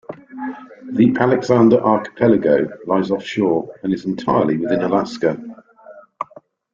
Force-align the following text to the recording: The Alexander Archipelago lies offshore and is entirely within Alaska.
The 0.93 1.15
Alexander 1.19 1.79
Archipelago 1.79 2.67
lies 2.87 3.11
offshore 3.11 3.75
and 3.83 3.93
is 3.93 4.03
entirely 4.05 4.57
within 4.57 4.81
Alaska. 4.81 5.39